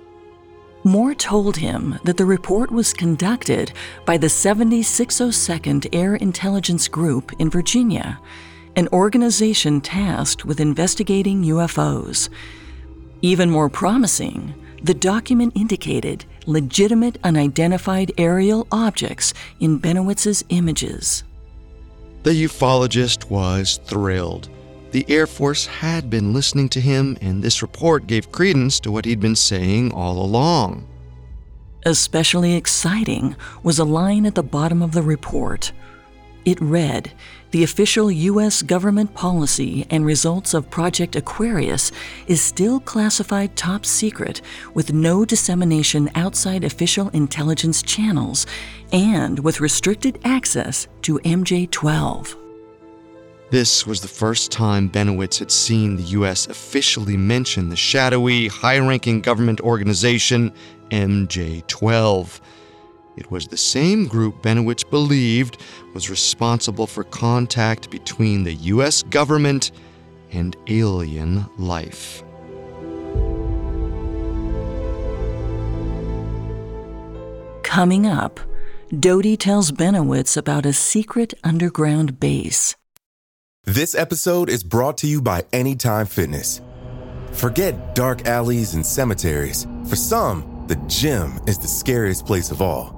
[0.84, 3.72] Moore told him that the report was conducted
[4.04, 8.20] by the 7602nd Air Intelligence Group in Virginia,
[8.76, 12.28] an organization tasked with investigating UFOs.
[13.22, 21.24] Even more promising, the document indicated legitimate unidentified aerial objects in Bennewitz's images.
[22.22, 24.48] The ufologist was thrilled.
[24.90, 29.04] The Air Force had been listening to him, and this report gave credence to what
[29.04, 30.86] he'd been saying all along.
[31.84, 35.72] Especially exciting was a line at the bottom of the report.
[36.44, 37.12] It read
[37.50, 38.60] The official U.S.
[38.60, 41.90] government policy and results of Project Aquarius
[42.26, 44.42] is still classified top secret
[44.74, 48.46] with no dissemination outside official intelligence channels
[48.92, 52.36] and with restricted access to MJ 12.
[53.50, 56.48] This was the first time Bennewitz had seen the U.S.
[56.48, 60.52] officially mention the shadowy, high ranking government organization
[60.90, 62.42] MJ 12.
[63.18, 65.60] It was the same group Bennewitz believed
[65.92, 69.02] was responsible for contact between the U.S.
[69.02, 69.72] government
[70.30, 72.22] and alien life.
[77.64, 78.38] Coming up,
[78.96, 82.76] Doty tells Bennewitz about a secret underground base.
[83.64, 86.60] This episode is brought to you by Anytime Fitness.
[87.32, 89.66] Forget dark alleys and cemeteries.
[89.88, 92.97] For some, the gym is the scariest place of all,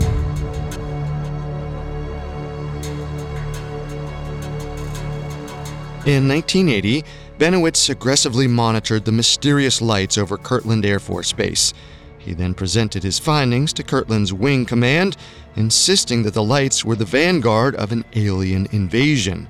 [6.03, 7.03] In 1980,
[7.37, 11.75] Bennewitz aggressively monitored the mysterious lights over Kirtland Air Force Base.
[12.17, 15.15] He then presented his findings to Kirtland's Wing Command,
[15.55, 19.47] insisting that the lights were the vanguard of an alien invasion.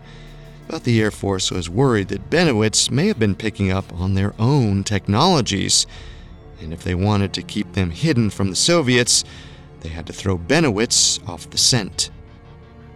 [0.67, 4.33] But the Air Force was worried that Bennewitz may have been picking up on their
[4.37, 5.87] own technologies.
[6.59, 9.23] And if they wanted to keep them hidden from the Soviets,
[9.79, 12.09] they had to throw Bennewitz off the scent.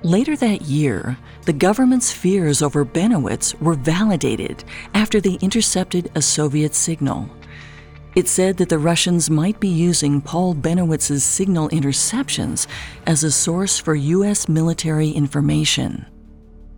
[0.06, 6.76] Later that year, the government's fears over Bennewitz were validated after they intercepted a Soviet
[6.76, 7.28] signal.
[8.14, 12.68] It said that the Russians might be using Paul Bennewitz's signal interceptions
[13.08, 14.48] as a source for U.S.
[14.48, 16.06] military information.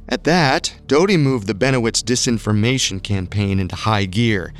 [0.07, 4.53] At that, Doty moved the Bennewitz disinformation campaign into high gear.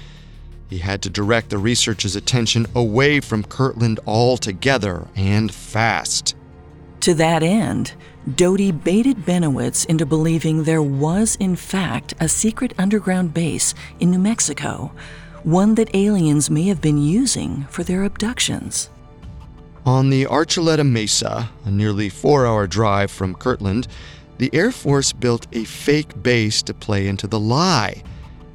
[0.69, 6.35] He had to direct the researchers' attention away from Kirtland altogether and fast.
[7.01, 7.93] To that end,
[8.35, 14.19] Doty baited Bennewitz into believing there was, in fact, a secret underground base in New
[14.19, 14.91] Mexico,
[15.43, 18.89] one that aliens may have been using for their abductions.
[19.85, 23.87] On the Archuleta Mesa, a nearly four hour drive from Kirtland,
[24.39, 28.03] the Air Force built a fake base to play into the lie.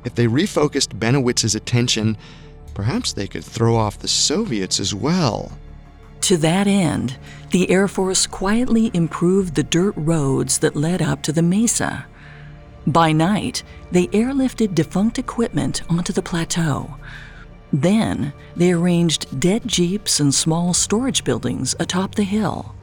[0.04, 2.18] If they refocused Bennewitz's attention,
[2.74, 5.50] perhaps they could throw off the Soviets as well.
[6.22, 7.16] To that end,
[7.52, 12.06] the Air Force quietly improved the dirt roads that led up to the mesa.
[12.86, 16.96] By night, they airlifted defunct equipment onto the plateau.
[17.70, 22.74] Then, they arranged dead jeeps and small storage buildings atop the hill.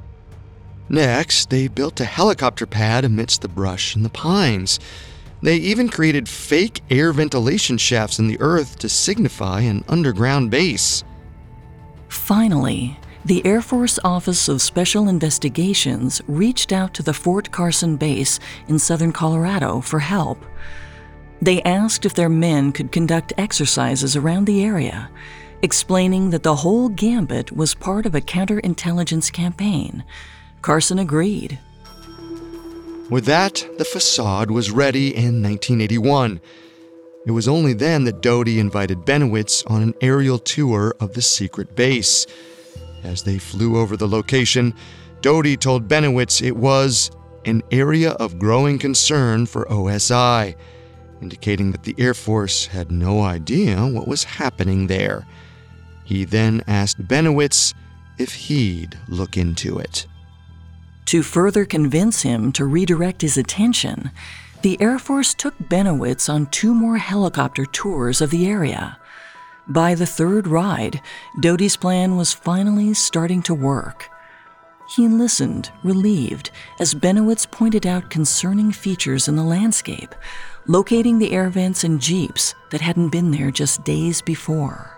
[0.87, 4.79] Next, they built a helicopter pad amidst the brush and the pines.
[5.41, 11.03] They even created fake air ventilation shafts in the earth to signify an underground base.
[12.07, 18.39] Finally, the Air Force Office of Special Investigations reached out to the Fort Carson base
[18.67, 20.43] in southern Colorado for help.
[21.41, 25.09] They asked if their men could conduct exercises around the area,
[25.61, 30.03] explaining that the whole gambit was part of a counterintelligence campaign.
[30.61, 31.59] Carson agreed.
[33.09, 36.39] With that, the facade was ready in 1981.
[37.25, 41.75] It was only then that Doty invited Bennewitz on an aerial tour of the secret
[41.75, 42.25] base.
[43.03, 44.73] As they flew over the location,
[45.21, 47.11] Doty told Bennewitz it was
[47.45, 50.55] an area of growing concern for OSI,
[51.21, 55.25] indicating that the Air Force had no idea what was happening there.
[56.03, 57.73] He then asked Bennewitz
[58.17, 60.05] if he'd look into it.
[61.05, 64.11] To further convince him to redirect his attention,
[64.61, 68.97] the Air Force took Bennewitz on two more helicopter tours of the area.
[69.69, 70.99] By the third ride,
[71.39, 74.09] Doty's plan was finally starting to work.
[74.95, 76.49] He listened, relieved,
[76.79, 80.15] as Bennewitz pointed out concerning features in the landscape,
[80.65, 84.97] locating the air vents and jeeps that hadn't been there just days before.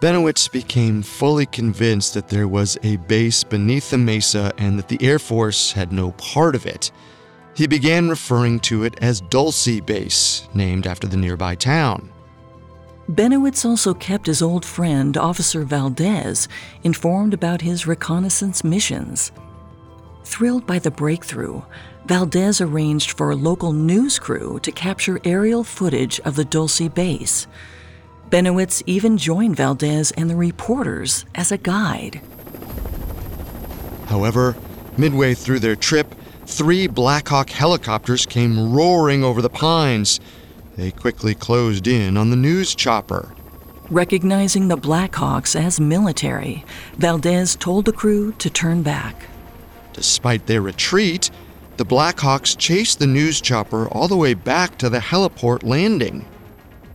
[0.00, 5.00] Bennewitz became fully convinced that there was a base beneath the mesa and that the
[5.00, 6.90] Air Force had no part of it.
[7.54, 12.10] He began referring to it as Dulce Base, named after the nearby town.
[13.10, 16.48] Bennewitz also kept his old friend, Officer Valdez,
[16.82, 19.30] informed about his reconnaissance missions.
[20.24, 21.62] Thrilled by the breakthrough,
[22.06, 27.46] Valdez arranged for a local news crew to capture aerial footage of the Dulce base.
[28.28, 32.20] Bennewitz even joined Valdez and the reporters as a guide.
[34.06, 34.56] However,
[34.98, 36.12] midway through their trip,
[36.44, 40.18] three Blackhawk helicopters came roaring over the pines.
[40.76, 43.34] They quickly closed in on the news chopper.
[43.88, 46.64] Recognizing the Blackhawks as military,
[46.98, 49.28] Valdez told the crew to turn back.
[49.92, 51.30] Despite their retreat,
[51.76, 56.26] the Blackhawks chased the news chopper all the way back to the heliport landing.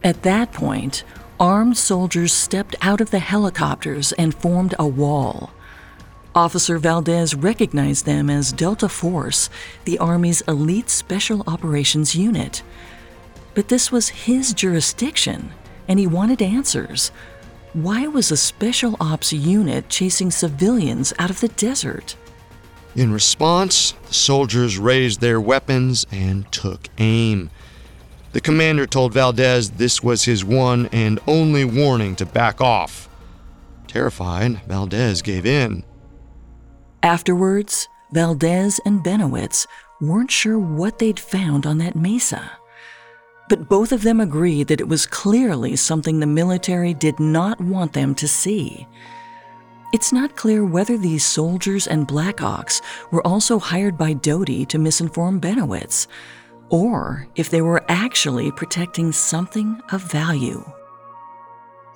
[0.04, 1.04] At that point,
[1.40, 5.52] armed soldiers stepped out of the helicopters and formed a wall.
[6.36, 9.50] Officer Valdez recognized them as Delta Force,
[9.86, 12.64] the Army's elite special operations unit.
[13.54, 15.52] But this was his jurisdiction,
[15.88, 17.12] and he wanted answers.
[17.74, 22.16] Why was a special ops unit chasing civilians out of the desert?
[22.96, 27.50] In response, the soldiers raised their weapons and took aim.
[28.34, 33.10] The commander told Valdez this was his one and only warning to back off.
[33.88, 35.84] Terrified, Valdez gave in.
[37.04, 39.66] Afterwards, Valdez and Bennewitz
[40.00, 42.52] weren't sure what they'd found on that mesa.
[43.52, 47.92] But both of them agreed that it was clearly something the military did not want
[47.92, 48.88] them to see.
[49.92, 52.82] It's not clear whether these soldiers and Blackhawks
[53.12, 56.08] were also hired by Doty to misinform Bennewitz,
[56.70, 60.64] or if they were actually protecting something of value.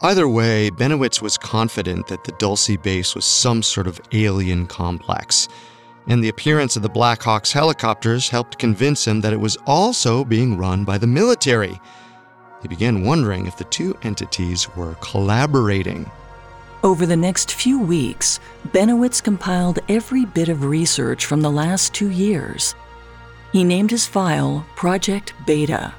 [0.01, 5.47] Either way, Bennewitz was confident that the Dulce base was some sort of alien complex,
[6.07, 10.57] and the appearance of the Blackhawks helicopters helped convince him that it was also being
[10.57, 11.79] run by the military.
[12.61, 16.09] He began wondering if the two entities were collaborating.
[16.83, 22.11] Over the next few weeks, Bennewitz compiled every bit of research from the last two
[22.11, 22.75] years.
[23.51, 25.93] He named his file Project Beta.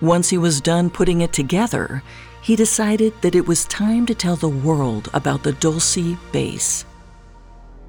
[0.00, 2.02] Once he was done putting it together,
[2.40, 6.86] he decided that it was time to tell the world about the Dulce base.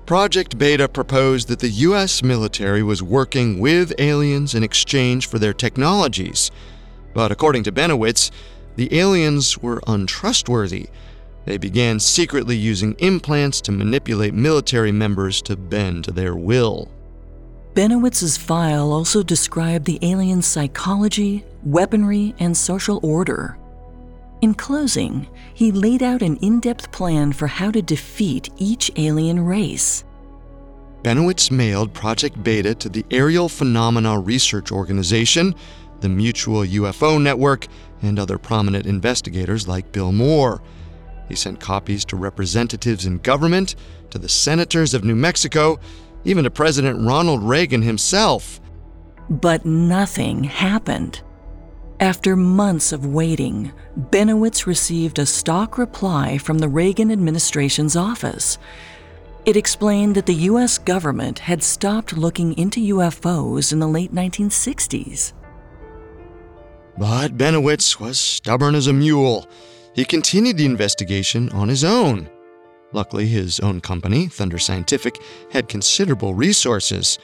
[0.09, 2.23] Project Beta proposed that the U.S.
[2.23, 6.49] military was working with aliens in exchange for their technologies.
[7.13, 8.31] But according to Bennewitz,
[8.75, 10.87] the aliens were untrustworthy.
[11.45, 16.89] They began secretly using implants to manipulate military members to bend to their will.
[17.75, 23.58] Bennewitz's file also described the aliens' psychology, weaponry, and social order.
[24.41, 29.39] In closing, he laid out an in depth plan for how to defeat each alien
[29.43, 30.05] race.
[31.03, 35.55] Bennewitz mailed Project Beta to the Aerial Phenomena Research Organization,
[35.99, 37.67] the Mutual UFO Network,
[38.01, 40.61] and other prominent investigators like Bill Moore.
[41.27, 43.75] He sent copies to representatives in government,
[44.09, 45.79] to the senators of New Mexico,
[46.23, 48.59] even to President Ronald Reagan himself.
[49.29, 51.21] But nothing happened.
[51.99, 58.57] After months of waiting, Bennewitz received a stock reply from the Reagan administration's office.
[59.45, 60.77] It explained that the U.S.
[60.77, 65.33] government had stopped looking into UFOs in the late 1960s.
[66.97, 69.49] But Bennewitz was stubborn as a mule.
[69.93, 72.29] He continued the investigation on his own.
[72.93, 75.21] Luckily, his own company, Thunder Scientific,
[75.51, 77.19] had considerable resources.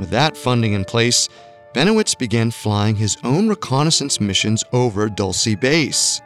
[0.00, 1.28] With that funding in place,
[1.76, 6.22] Bennewitz began flying his own reconnaissance missions over Dulce Base.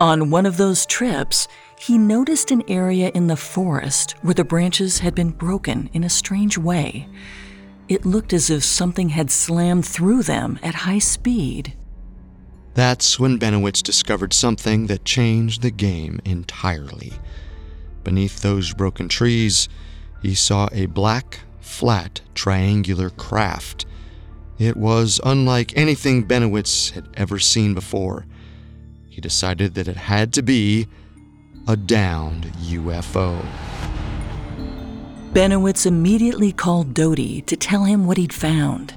[0.00, 1.46] On one of those trips,
[1.78, 6.08] he noticed an area in the forest where the branches had been broken in a
[6.08, 7.06] strange way.
[7.86, 11.74] It looked as if something had slammed through them at high speed.
[12.72, 17.12] That's when Bennewitz discovered something that changed the game entirely.
[18.04, 19.68] Beneath those broken trees,
[20.22, 23.84] he saw a black, flat, triangular craft
[24.62, 28.26] it was unlike anything Bennewitz had ever seen before.
[29.08, 30.86] He decided that it had to be
[31.68, 33.44] a downed UFO.
[35.32, 38.94] Bennewitz immediately called Doty to tell him what he'd found.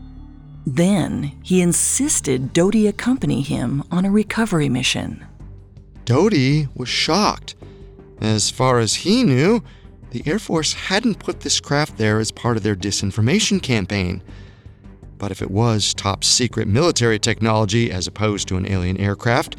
[0.65, 5.25] Then he insisted Doty accompany him on a recovery mission.
[6.05, 7.55] Doty was shocked.
[8.19, 9.63] As far as he knew,
[10.11, 14.21] the Air Force hadn't put this craft there as part of their disinformation campaign.
[15.17, 19.55] But if it was top secret military technology as opposed to an alien aircraft,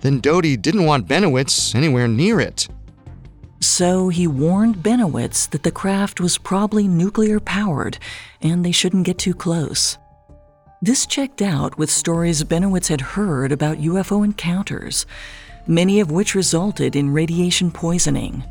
[0.00, 2.68] then Doty didn't want Bennewitz anywhere near it.
[3.60, 7.98] So he warned Bennewitz that the craft was probably nuclear powered
[8.42, 9.96] and they shouldn't get too close.
[10.82, 15.06] This checked out with stories Bennewitz had heard about UFO encounters,
[15.66, 18.44] many of which resulted in radiation poisoning.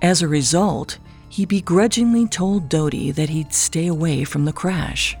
[0.00, 0.96] As a result,
[1.28, 5.18] he begrudgingly told Doty that he'd stay away from the crash.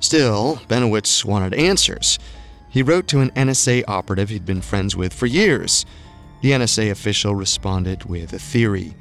[0.00, 2.18] Still, Bennewitz wanted answers.
[2.68, 5.84] He wrote to an NSA operative he'd been friends with for years.
[6.42, 8.94] The NSA official responded with a theory.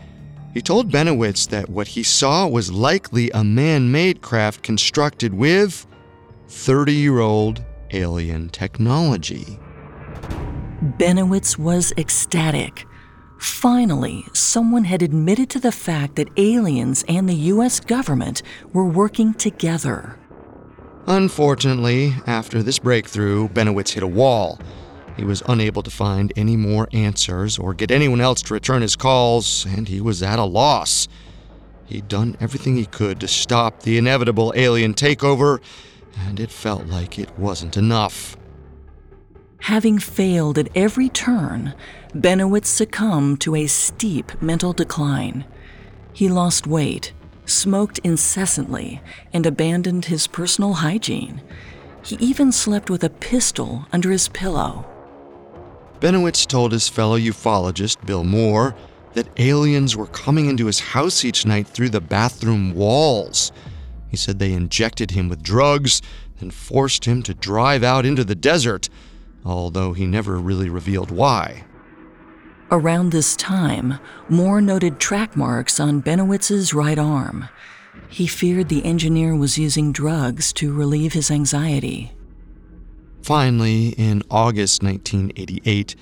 [0.54, 5.86] He told Bennewitz that what he saw was likely a man made craft constructed with
[6.48, 9.60] 30 year old alien technology.
[10.98, 12.86] Bennewitz was ecstatic.
[13.40, 18.42] Finally, someone had admitted to the fact that aliens and the US government
[18.74, 20.18] were working together.
[21.08, 24.60] Unfortunately, after this breakthrough, Bennewitz hit a wall.
[25.16, 28.98] He was unable to find any more answers or get anyone else to return his
[28.98, 31.08] calls, and he was at a loss.
[31.86, 35.62] He'd done everything he could to stop the inevitable alien takeover,
[36.28, 38.36] and it felt like it wasn't enough.
[39.62, 41.74] Having failed at every turn,
[42.14, 45.46] Bennewitz succumbed to a steep mental decline.
[46.12, 47.14] He lost weight,
[47.50, 49.02] smoked incessantly,
[49.34, 51.42] and abandoned his personal hygiene.
[52.04, 54.86] He even slept with a pistol under his pillow.
[56.00, 58.76] Bennewitz told his fellow ufologist, Bill Moore,
[59.14, 63.52] that aliens were coming into his house each night through the bathroom walls.
[64.10, 66.02] He said they injected him with drugs,
[66.40, 68.90] and forced him to drive out into the desert,
[69.44, 71.64] although he never really revealed why.
[72.70, 73.98] Around this time,
[74.28, 77.48] Moore noted track marks on Bennewitz's right arm.
[78.10, 82.12] He feared the engineer was using drugs to relieve his anxiety.
[83.22, 85.96] Finally, in August 1988,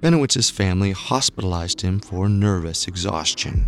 [0.00, 3.66] Bennewitz's family hospitalized him for nervous exhaustion.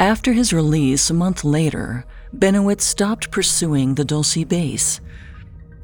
[0.00, 5.00] After his release a month later, Bennewitz stopped pursuing the Dulce base.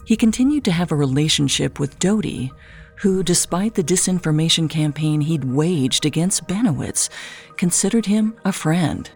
[0.07, 2.53] He continued to have a relationship with Doty,
[2.97, 7.09] who, despite the disinformation campaign he'd waged against Bennewitz,
[7.57, 9.11] considered him a friend.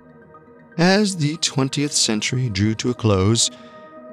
[0.79, 3.51] As the 20th century drew to a close,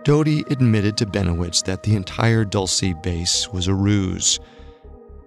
[0.03, 4.39] Doty admitted to Bennewitz that the entire Dulce base was a ruse.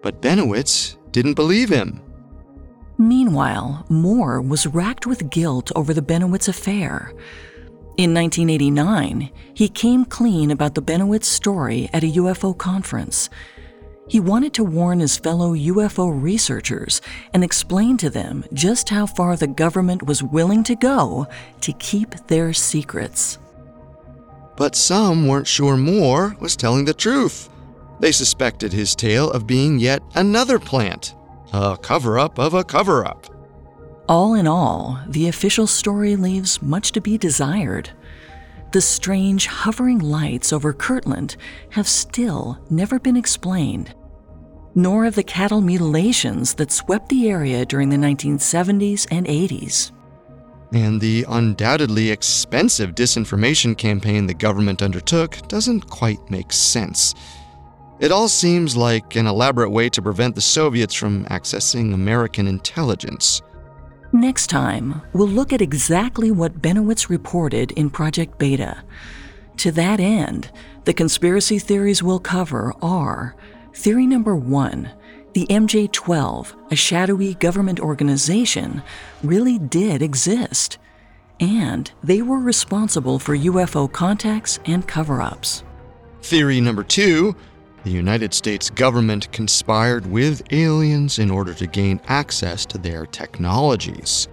[0.03, 2.01] But Bennewitz didn't believe him.
[2.99, 7.13] Meanwhile, Moore was racked with guilt over the Bennewitz affair.
[7.97, 13.31] In 1989, he came clean about the Bennewitz story at a UFO conference.
[14.09, 17.01] He wanted to warn his fellow UFO researchers
[17.35, 21.27] and explain to them just how far the government was willing to go
[21.63, 23.39] to keep their secrets.
[24.57, 27.51] But some weren't sure Moore was telling the truth.
[27.99, 31.15] They suspected his tale of being yet another plant,
[31.53, 33.27] a cover up of a cover up.
[34.09, 37.91] All in all, the official story leaves much to be desired.
[38.73, 41.37] The strange hovering lights over Kirtland
[41.71, 43.95] have still never been explained,
[44.75, 49.93] nor have the cattle mutilations that swept the area during the 1970s and 80s.
[50.73, 57.15] And the undoubtedly expensive disinformation campaign the government undertook doesn't quite make sense.
[57.99, 63.41] It all seems like an elaborate way to prevent the Soviets from accessing American intelligence.
[64.17, 68.83] Next time, we'll look at exactly what Bennewitz reported in Project Beta.
[69.59, 70.51] To that end,
[70.85, 73.37] the conspiracy theories we'll cover are
[73.75, 74.91] Theory number one
[75.35, 78.83] the MJ 12, a shadowy government organization,
[79.23, 80.79] really did exist,
[81.39, 85.63] and they were responsible for UFO contacts and cover ups.
[86.23, 87.37] Theory number two
[87.87, 94.27] the United States government conspired with aliens in order to gain access to their technologies.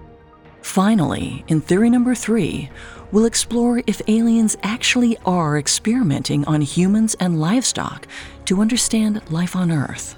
[0.63, 2.71] Finally, in theory number three,
[3.11, 8.07] we'll explore if aliens actually are experimenting on humans and livestock
[8.45, 10.15] to understand life on Earth.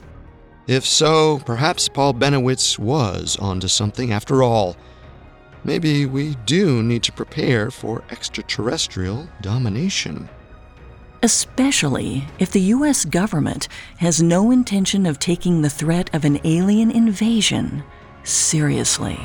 [0.65, 4.77] If so, perhaps Paul Bennewitz was onto something after all.
[5.65, 10.29] Maybe we do need to prepare for extraterrestrial domination
[11.25, 13.67] especially if the US government
[13.97, 17.83] has no intention of taking the threat of an alien invasion
[18.23, 19.17] seriously.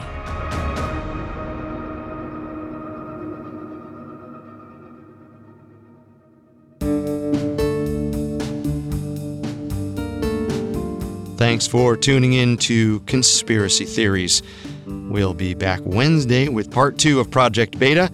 [11.37, 14.43] Thanks for tuning in to Conspiracy Theories.
[14.87, 18.11] We'll be back Wednesday with part two of Project Beta.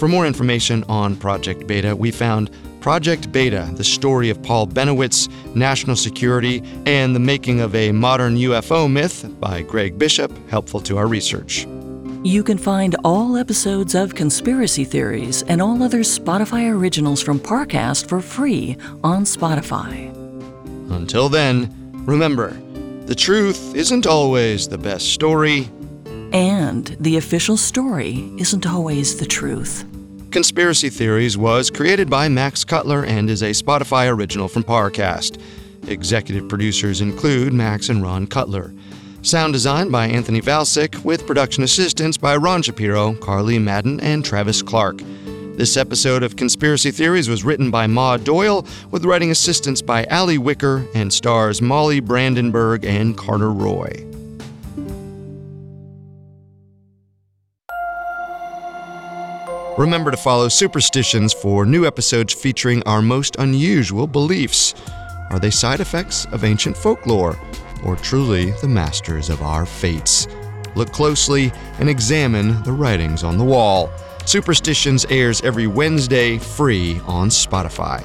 [0.00, 2.50] For more information on Project Beta, we found
[2.80, 8.36] Project Beta, the story of Paul Bennewitz, national security, and the making of a modern
[8.36, 11.66] UFO myth by Greg Bishop, helpful to our research.
[12.22, 18.08] You can find all episodes of Conspiracy Theories and all other Spotify originals from Parcast
[18.08, 20.14] for free on Spotify.
[20.90, 21.70] Until then,
[22.06, 22.50] remember
[23.06, 25.68] the truth isn't always the best story,
[26.32, 29.84] and the official story isn't always the truth.
[30.30, 35.42] Conspiracy Theories was created by Max Cutler and is a Spotify original from Parcast.
[35.88, 38.72] Executive producers include Max and Ron Cutler.
[39.22, 44.62] Sound design by Anthony Valsic, with production assistance by Ron Shapiro, Carly Madden, and Travis
[44.62, 45.02] Clark.
[45.56, 50.38] This episode of Conspiracy Theories was written by Maud Doyle, with writing assistance by Ali
[50.38, 54.09] Wicker, and stars Molly Brandenburg and Carter Roy.
[59.80, 64.74] Remember to follow Superstitions for new episodes featuring our most unusual beliefs.
[65.30, 67.40] Are they side effects of ancient folklore,
[67.82, 70.28] or truly the masters of our fates?
[70.76, 73.90] look closely, and examine the writings on the wall.
[74.26, 78.04] Superstitions airs every Wednesday free on Spotify.